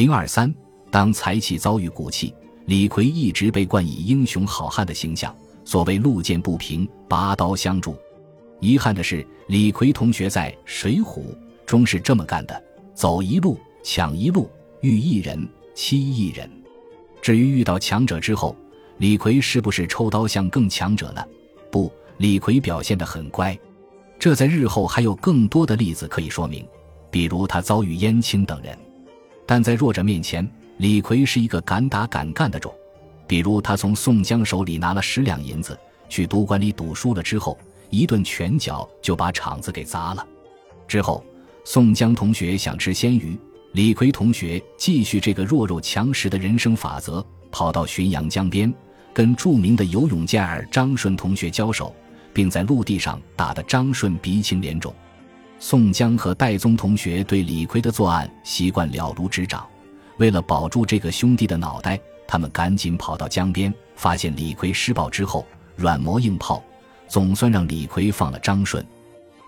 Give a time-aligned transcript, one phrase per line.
[0.00, 0.50] 零二三，
[0.90, 5.36] 当财气遭遇骨气，李逵一直被冠以英雄好汉的形象。
[5.62, 7.94] 所谓路见不平，拔刀相助。
[8.60, 11.20] 遗憾的是，李逵同学在《水浒》
[11.66, 14.48] 中是这么干的：走一路抢一路，
[14.80, 16.50] 遇一人欺一人。
[17.20, 18.56] 至于遇到强者之后，
[18.96, 21.22] 李逵是不是抽刀向更强者呢？
[21.70, 23.54] 不，李逵表现得很乖。
[24.18, 26.66] 这在日后还有更多的例子可以说明，
[27.10, 28.74] 比如他遭遇燕青等人，
[29.50, 32.72] 但在弱者面前，李逵是一个敢打敢干的种。
[33.26, 35.76] 比如他从宋江手里拿了十两银子
[36.08, 40.24] 去赌馆里赌输了之后，一顿拳脚就把场子给砸了。
[40.86, 41.24] 之后，
[41.64, 43.36] 宋江同学想吃鲜鱼，
[43.72, 48.72] 李逵同学继续这个弱肉强食的人生法则，跑到浔阳江边
[49.12, 51.92] 跟著名的游泳健儿张顺同学交手，
[52.32, 54.94] 并在陆地上打得张顺鼻青脸肿。
[55.62, 59.68] 宋江和戴宗同学对李逵的作案习惯了如指掌，
[60.16, 62.00] 为了保住这个兄弟的脑袋。
[62.26, 65.44] 他们赶紧跑到江边，发现李逵施暴之后，
[65.76, 66.62] 软磨硬泡，
[67.08, 68.86] 总算让李逵放了张顺。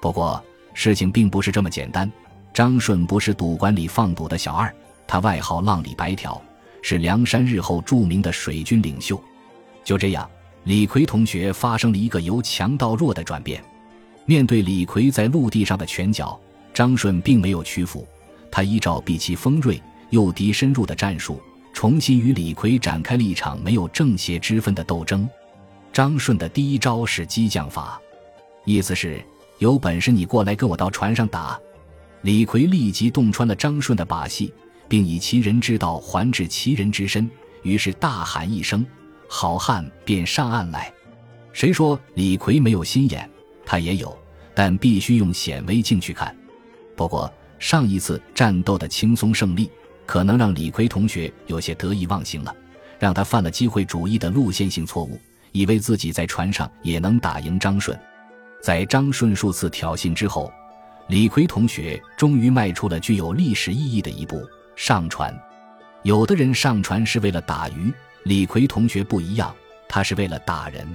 [0.00, 0.42] 不过
[0.74, 2.10] 事情并不是这么简单。
[2.52, 4.74] 张顺不是赌馆里放赌的小二，
[5.06, 6.42] 他外号“浪里白条”，
[6.82, 9.18] 是梁山日后著名的水军领袖。
[9.84, 10.28] 就这样，
[10.64, 13.64] 李逵同学发生了一个由强到弱的转变。
[14.24, 16.38] 面对李逵在陆地上的拳脚，
[16.72, 18.06] 张顺并没有屈服，
[18.50, 21.40] 他依照避其锋锐、诱敌深入的战术。
[21.74, 25.28] 重新与李逵展开了一场没有正邪之分的斗争。
[25.90, 27.98] 张顺的第一招是激将法，
[28.66, 29.24] 意思是
[29.58, 31.58] 有本事你过来跟我到船上打。
[32.20, 34.52] 李逵立即洞穿了张顺的把戏，
[34.86, 37.28] 并以其人之道还治其人之身，
[37.62, 38.86] 于是大喊一声
[39.26, 40.92] ：“好汉便上岸来！”
[41.54, 43.28] 谁说李逵没有心眼？
[43.72, 44.14] 他也有，
[44.54, 46.36] 但必须用显微镜去看。
[46.94, 49.70] 不过上一次战斗的轻松胜利。
[50.04, 52.54] 可能让李逵同学有些得意忘形了，
[52.98, 55.18] 让他犯了机会主义的路线性错误，
[55.52, 57.98] 以为自己在船上也能打赢张顺。
[58.60, 60.52] 在张顺数次挑衅之后，
[61.08, 64.46] 李逵同学终于迈出了具有历史意义的一步——
[64.76, 65.34] 上船。
[66.02, 67.90] 有的人上船是为了打鱼，
[68.24, 69.54] 李逵同学不一样，
[69.88, 70.86] 他是为了打人。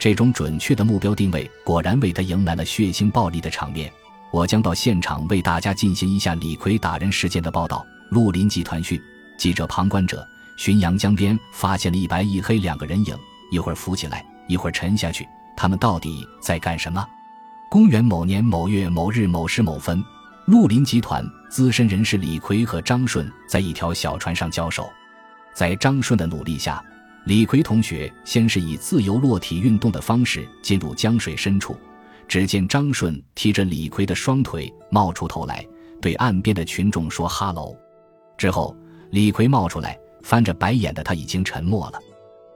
[0.00, 3.92] 这种准确的目标定位果然为他迎来了血腥暴力的场面。
[4.32, 7.86] 我将到现场为大家进行一下李逵打人事件的报道。
[8.10, 8.98] 绿林集团讯，
[9.36, 10.26] 记者旁观者：
[10.58, 13.14] 浔阳江边发现了一白一黑两个人影，
[13.50, 15.28] 一会儿浮起来，一会儿沉下去。
[15.54, 17.06] 他们到底在干什么？
[17.68, 20.02] 公元某年某月某日某时某分，
[20.46, 24.90] 绿林集团资深人士李逵和张顺在一条小船上交手。
[25.52, 26.82] 在张顺的努力下，
[27.26, 31.76] 李逵同学先是以自由落体运动的方式进入江水深处。
[32.26, 35.66] 只见张顺提着李逵的双腿冒出头来，
[36.00, 37.76] 对岸边的群众说：“哈喽。”
[38.38, 38.76] 之后，
[39.10, 41.98] 李逵冒出来，翻着白眼的他已经沉默了。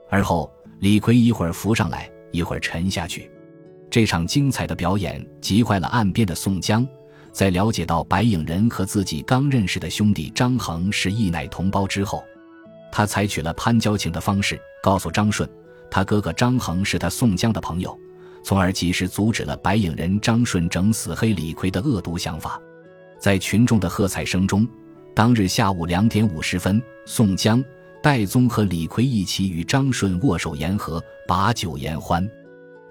[0.09, 0.49] 而后，
[0.79, 3.29] 李逵一会儿浮上来，一会儿沉下去。
[3.89, 6.87] 这场精彩的表演急坏了岸边的宋江。
[7.33, 12.23] 在了解到白影人和自己刚认识的兄弟张衡是义奶同胞之后，
[12.95, 15.49] 他采取了攀交情的方式，告诉张顺，
[15.91, 17.99] 他哥哥张衡是他宋江的朋友，
[18.41, 22.57] 从而及时阻止了白影人张顺整死黑李逵的恶毒想法。
[23.19, 24.65] 在群众的喝彩声中。
[25.13, 27.61] 当日下午两点五十分，宋江、
[28.01, 32.25] 戴宗和李逵一起与张顺握手言和，把酒言欢。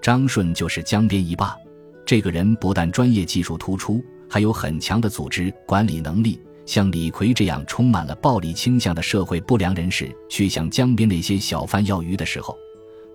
[0.03, 1.56] 张顺就是江边一霸，
[2.04, 6.38] 这个人不但专业技术突出，还有很强的组织管理能力。
[6.66, 12.56] 像李逵这样充满了暴力倾向的社会不良人士去向江边那些小贩要鱼的时候，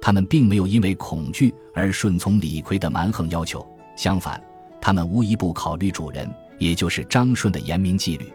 [0.02, 3.66] 他们并没有因为恐惧而顺从李逵的蛮横要求，
[3.96, 4.42] 相反，
[4.80, 8.32] 他们无一不考虑主人，也就是张顺的严明纪律。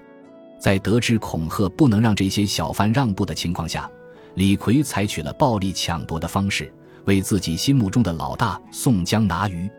[0.59, 3.89] 在得知恐吓不能让这些小贩让步的情况下，
[4.35, 6.73] 李逵采取了暴力抢夺的方式，
[7.05, 9.71] 为自己心目中的老大宋江拿鱼。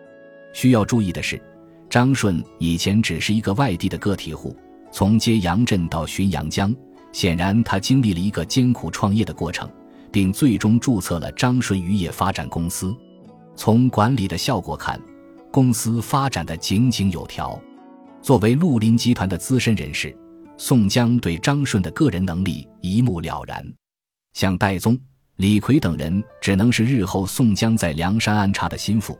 [0.54, 1.42] 需要注意的是，
[1.90, 4.56] 张顺以前只是一个外地的个体户，
[4.96, 6.74] 从揭阳镇到浔阳江，
[7.12, 9.70] 显然他经历了一个艰苦创业的过程，
[10.10, 12.96] 并最终注册了张顺渔业发展公司。
[13.58, 14.98] 从管理的效果看，
[15.52, 17.62] 公司发展的井井有条。
[18.22, 20.18] 作为绿林集团的资深人士。
[20.58, 23.62] 宋江对张顺的个人能力一目了然，
[24.32, 24.98] 像戴宗、
[25.36, 29.20] 李逵等人只能是日后宋江在梁山安插的心腹，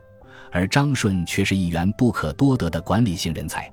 [0.50, 3.70] 而张顺却是一员不可多得的管理性人才。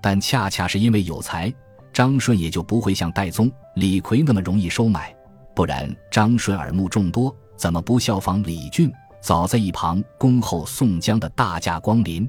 [0.00, 1.52] 但恰恰是因为有才，
[1.92, 5.14] 张顺也就不会像戴宗、李逵那么容易收买。
[5.54, 12.28] 不然，张顺耳目众多，怎么不效仿李俊，早在一旁恭候宋江的大驾光临？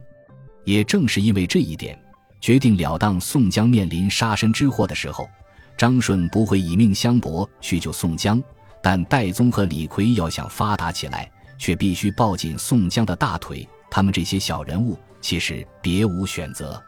[0.66, 1.98] 也正是因为这一点。
[2.42, 5.30] 决定了当宋江面临杀身之祸的时候，
[5.78, 8.42] 张顺不会以命相搏去救宋江，
[8.82, 13.68] 但戴宗和李逵要想发达起来，却必须抱紧宋江的大腿。
[13.92, 16.82] 他们这些小人物其实别无选择，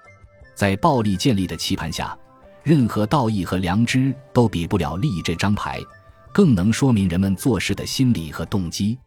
[0.53, 2.17] 在暴力建立的棋盘下，
[2.63, 5.79] 任何道义和良知都比不了利益这张牌，
[6.31, 8.97] 更能说明人们做事的心理和动机。